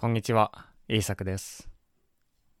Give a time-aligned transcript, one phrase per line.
[0.00, 0.50] こんにちは、
[0.88, 1.68] イーサクです。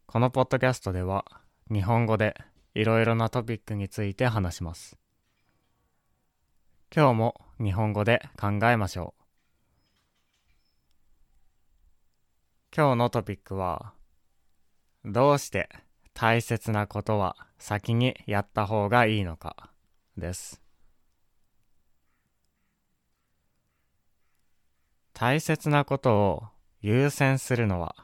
[0.04, 1.24] このポッドキャストでは、
[1.72, 2.36] 日本語で
[2.74, 4.98] いろいろなトピックについて話します。
[6.94, 9.22] 今日も日本語で考えましょう。
[12.76, 13.94] 今日のトピックは、
[15.06, 15.70] どうして
[16.12, 19.70] 大切なことは先にやった方がいいのか
[20.18, 20.60] です。
[25.14, 26.42] 大切なことを
[26.80, 27.94] 優先するのは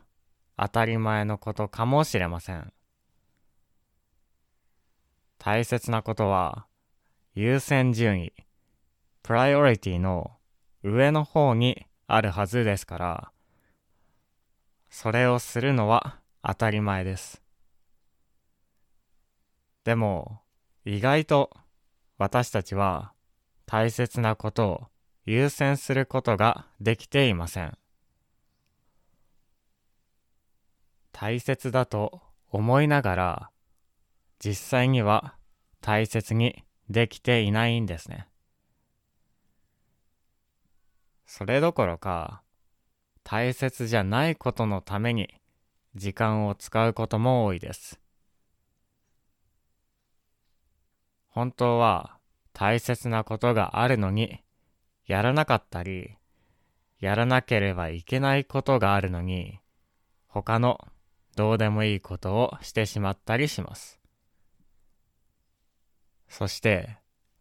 [0.57, 2.73] 当たり前のことかもしれません。
[5.39, 6.67] 大切なことは
[7.35, 8.33] 優先順位、
[9.23, 10.33] プライオリティの
[10.83, 13.33] 上の方にあるはずですから、
[14.91, 17.43] それをするのは当たり前です。
[19.85, 20.41] でも、
[20.85, 21.51] 意外と
[22.19, 23.13] 私たちは
[23.67, 24.87] 大切なことを
[25.25, 27.77] 優先することができていません。
[31.19, 33.51] 大切だと思いながら、
[34.39, 35.35] 実際には
[35.81, 38.29] 大切にできていないんですね。
[41.25, 42.43] それどころか、
[43.25, 45.41] 大切じゃないことのために
[45.95, 47.99] 時間を使うことも多いです。
[51.31, 52.19] 本当は
[52.53, 54.43] 大切なことがあるのに、
[55.07, 56.19] やらなかったり、
[57.01, 59.61] やらなければいけないことがあるのに、
[60.29, 60.79] 他の
[61.37, 64.01] どうでもいいことをしてしまったりします。
[66.29, 66.97] そして、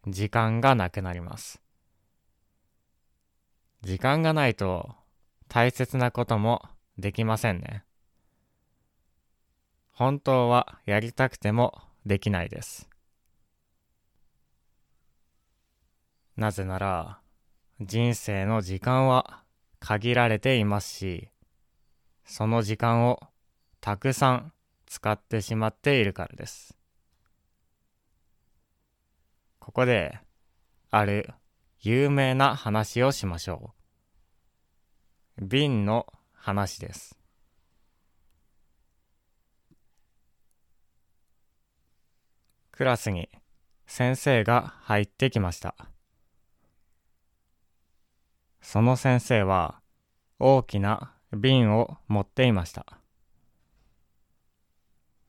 [0.06, 1.62] 時間がなくなります。
[3.82, 4.94] 時間がないと、
[5.48, 6.62] 大切なことも
[6.98, 7.86] できませんね。
[9.92, 12.90] 本当はやりたくてもできないです。
[16.36, 17.20] なぜなら、
[17.80, 19.44] 人生の時間は
[19.80, 21.30] 限られていますし、
[22.26, 23.22] その時間を
[23.86, 24.52] たくさん
[24.88, 26.76] 使ってしまっているからです。
[29.60, 30.18] ここで、
[30.90, 31.30] ある
[31.82, 33.76] 有名な話をしましょ
[35.38, 35.46] う。
[35.46, 37.16] 瓶の話です。
[42.72, 43.30] クラスに
[43.86, 45.76] 先生が入ってきました。
[48.64, 49.80] その先生は
[50.40, 53.05] 大きな瓶を持っていました。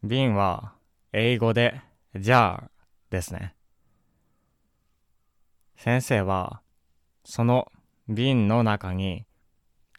[0.06, 0.74] 瓶は
[1.12, 1.80] 英語で
[2.14, 2.68] jar
[3.10, 3.54] ですね。
[5.76, 6.62] 先生は
[7.24, 7.70] その
[8.08, 9.26] 瓶の中に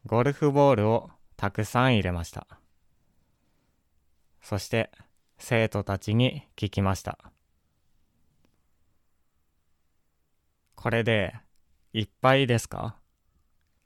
[0.05, 2.47] ゴルフボールをたくさん入れました。
[4.41, 4.91] そして
[5.37, 7.17] 生徒たちに聞きました。
[10.75, 11.35] これで
[11.93, 12.95] いっぱいですか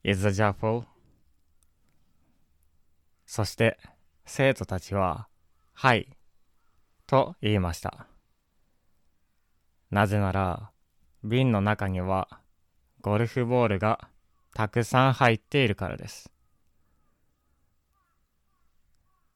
[0.03, 0.85] ?Is the jar full?
[3.25, 3.79] そして
[4.25, 5.27] 生徒たちは
[5.83, 6.07] はい
[7.07, 8.05] と言いました。
[9.89, 10.69] なぜなら
[11.23, 12.27] 瓶の中には
[13.01, 14.07] ゴルフボールが
[14.53, 16.31] たくさん入っているからです。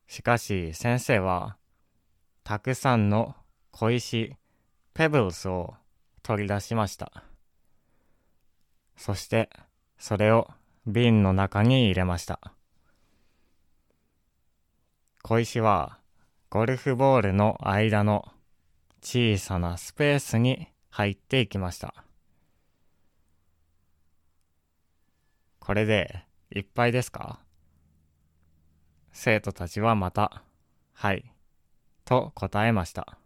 [0.06, 1.57] しかし先生は
[2.44, 3.33] たくさんの
[3.72, 4.35] 小石、
[4.94, 5.73] ペブルスを
[6.22, 7.23] 取り出しました。
[8.97, 9.50] そして
[9.97, 10.47] それを
[10.85, 12.39] 瓶の中に入れました。
[15.23, 16.05] 小石は
[16.56, 18.32] ゴルフボールの間の
[19.02, 21.94] 小さなスペースに入っていきました。
[25.60, 27.42] これでいっぱいですか？
[29.12, 30.44] 生徒たちはまた、
[30.94, 31.30] はい、
[32.06, 33.18] と答えました。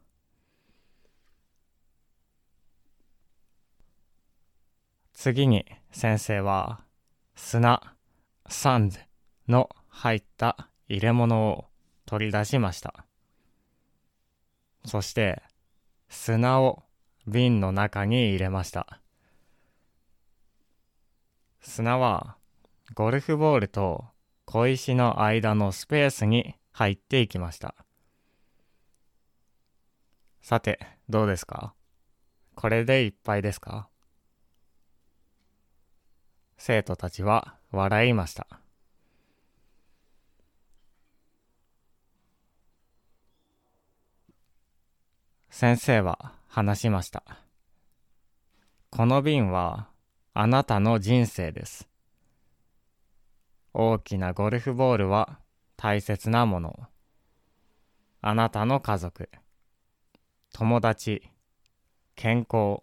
[5.14, 6.80] 次に先生は
[7.36, 7.96] 砂、
[8.48, 8.98] サンズ
[9.48, 11.66] の入った入れ物を
[12.08, 13.06] 取り出しました。
[14.86, 15.42] そして
[16.10, 16.84] 砂を
[17.28, 19.00] 瓶の中に入れました。
[21.62, 22.38] 砂は
[22.96, 24.06] ゴルフボールと
[24.46, 27.76] 小石の間のスペースに入っていきました。
[30.42, 31.76] さて、どうですか？
[32.56, 33.90] これでいっぱいですか？
[36.58, 38.48] 生徒たちは笑いました。
[45.60, 47.22] 先生は話しました。
[48.92, 49.90] この瓶は
[50.34, 51.90] あなたの人生です。
[53.74, 55.38] 大きなゴルフボールは
[55.76, 56.80] 大切なもの。
[58.22, 59.28] あなたの家族、
[60.54, 61.30] 友達、
[62.16, 62.80] 健康、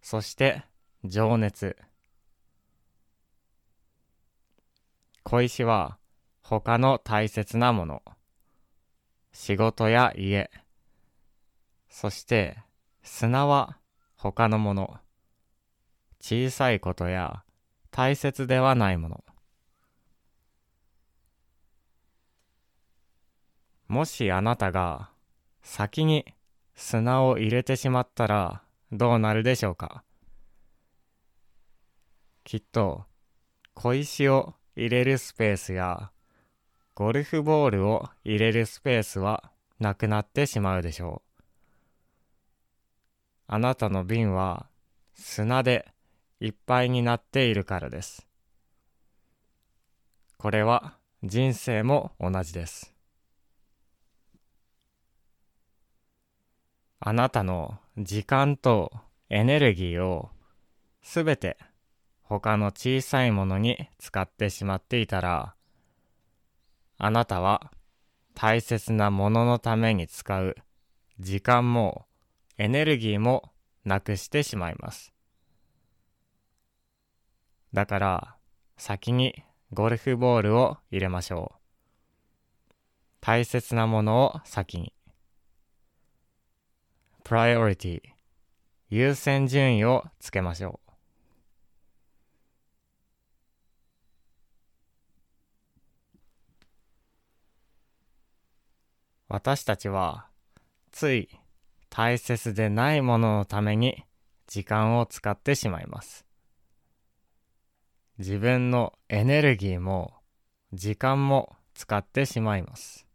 [0.00, 0.62] そして
[1.02, 1.76] 情熱。
[5.24, 5.98] 小石は
[6.42, 8.02] 他の大切なもの、
[9.32, 10.48] 仕事や家、
[11.98, 12.58] そして
[13.02, 13.78] 砂は
[14.16, 14.98] 他のもの、
[16.20, 17.42] 小さいことや
[17.90, 19.24] 大切ではないもの。
[23.88, 25.08] もしあなたが
[25.62, 26.26] 先に
[26.74, 28.62] 砂を入れてしまったら
[28.92, 30.04] どうなるでしょうか？
[32.44, 33.06] きっと
[33.72, 36.10] 小石を入れるスペースや
[36.94, 39.50] ゴルフボールを入れるスペースは
[39.80, 41.25] なくなってしまうでしょう。
[43.48, 44.66] あなたの瓶は
[45.14, 45.86] 砂で
[46.40, 48.26] いっぱいになっているからです。
[50.38, 52.92] これは人生も同じです。
[56.98, 58.90] あなたの時間と
[59.28, 60.30] エネルギーを
[61.02, 61.56] すべて
[62.22, 65.54] 他の小さいものに使ってしまっていたら、
[66.98, 67.70] あなたは
[68.34, 70.56] 大切なもののために使う
[71.20, 72.06] 時間も
[72.58, 73.52] エネルギーも
[73.84, 75.12] なくしてしまいます。
[77.72, 78.36] だから
[78.76, 79.42] 先に
[79.72, 82.72] ゴルフボールを入れましょう。
[83.20, 84.92] 大切なものを先に。
[87.24, 88.00] priority
[88.88, 90.86] 優先順位をつけましょう。
[99.28, 100.28] 私たちは
[100.92, 101.35] つい
[101.96, 104.04] 大切でないもののために
[104.46, 106.26] 時間を使ってしまいます。
[108.18, 110.12] 自分のエネルギーも
[110.74, 113.06] 時間も使ってしまいます。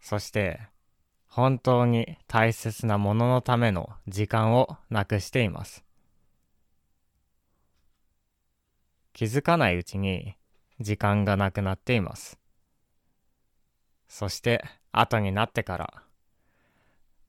[0.00, 0.58] そして
[1.28, 5.84] 本当に大切なもののための時間をなくしています。
[9.12, 10.34] 気づかないうちに
[10.80, 12.40] 時間がなくなっています。
[14.08, 16.02] そして後になってから、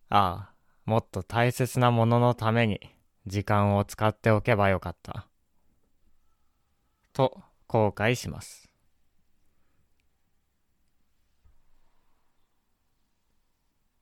[0.10, 0.54] ああ、
[0.86, 2.80] もっと大切なもののために
[3.26, 5.28] 時間を使っておけばよかった。
[7.14, 8.70] と後悔します。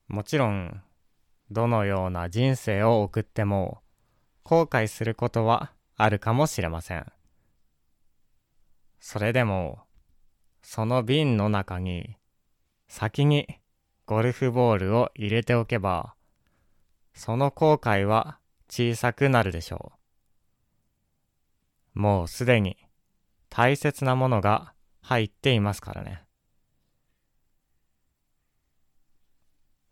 [0.08, 0.82] もちろん、
[1.50, 3.82] どのような人生を送っても
[4.42, 7.06] 後悔することはあるかもしれません。
[9.00, 9.80] それでも、
[10.62, 12.16] その瓶の中に
[12.88, 13.46] 先に
[14.06, 16.14] ゴルフボールを入れておけば、
[17.14, 18.38] その後悔は
[18.68, 19.92] 小さくなるでしょ
[21.94, 22.00] う。
[22.00, 22.76] もうすでに
[23.48, 24.72] 大切なものが
[25.02, 26.24] 入っていますからね。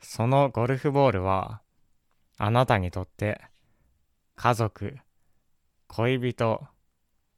[0.01, 1.61] そのゴルフボールは
[2.39, 3.41] あなたにとって
[4.35, 4.97] 家族、
[5.89, 6.67] 恋人、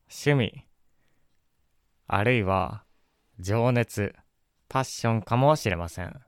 [0.09, 0.67] 趣味、
[2.07, 2.85] あるいは
[3.41, 4.15] 情熱、
[4.69, 6.23] パッションかもしれません。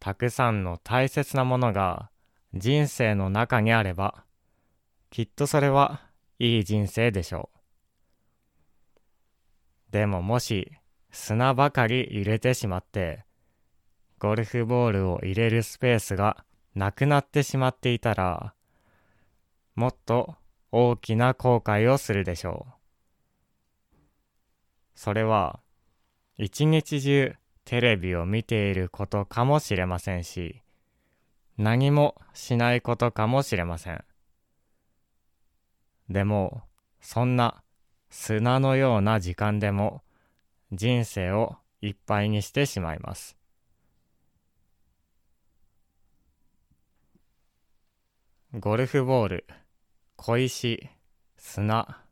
[0.00, 2.10] たくさんの大切なものが
[2.54, 4.24] 人生の中にあれば、
[5.10, 6.02] きっとそれは
[6.38, 7.58] いい人生でしょう。
[9.92, 10.72] でももし
[11.10, 13.24] 砂ばかり入れてしまって、
[14.18, 16.44] ゴルフボールを入れるスペースが
[16.74, 18.54] なくなってしまっていたら、
[19.74, 20.36] もっと
[20.70, 22.72] 大きな後悔をするでしょう。
[24.94, 25.60] それは
[26.36, 27.34] 一日中
[27.68, 30.62] テレビを見ていることかもしれませんし、
[31.58, 34.02] 何もしないことかもしれません。
[36.08, 36.62] でも、
[37.02, 37.62] そんな
[38.08, 40.00] 砂のような時間でも
[40.72, 43.36] 人生をいっぱいにしてしまいます。
[48.54, 49.46] ゴルフボール、
[50.16, 50.88] 小石、
[51.36, 52.02] 砂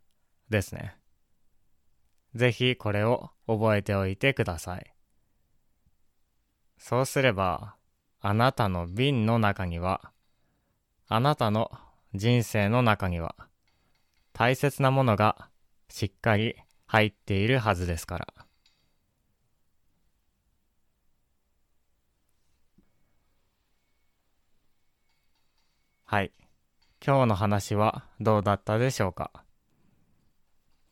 [0.50, 0.98] ですね。
[2.34, 4.95] ぜひこれを覚えておいてください。
[6.78, 7.74] そうすれば、
[8.20, 10.12] あなたの瓶の中には、
[11.08, 11.70] あなたの
[12.14, 13.34] 人生の中には、
[14.32, 15.48] 大切なものが
[15.88, 16.56] しっかり
[16.86, 18.26] 入っているはずですから。
[26.04, 26.32] はい。
[27.04, 29.30] 今日の話はどうだったでしょうか？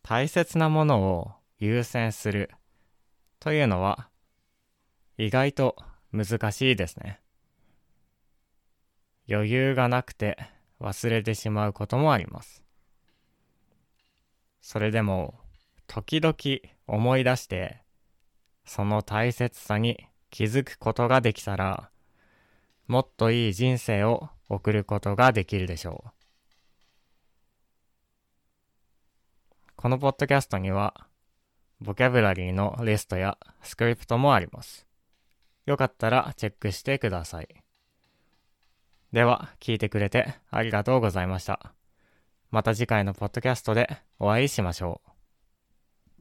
[0.03, 2.51] 大切なものを優先する
[3.41, 4.09] というのは
[5.17, 5.77] 意外と
[6.13, 7.21] 難しいですね。
[9.31, 10.37] 余裕がなくて
[10.81, 12.63] 忘れてしまうこともあります。
[14.61, 15.35] それでも
[15.87, 16.35] 時々
[16.87, 17.83] 思い出して
[18.65, 21.91] その大切さに気づくことができたら
[22.87, 26.11] もっといい人生を送ることができるでしょう。
[29.77, 30.95] このポッドキャストには
[31.81, 34.87] ボキャブラリーのリストやスクリプトもあります。
[35.67, 37.49] よかったらチェックしてください。
[39.13, 41.73] では、聞いてくれてありがとうございました。
[42.51, 45.14] また次回のポッドキャストでお会いしましょう。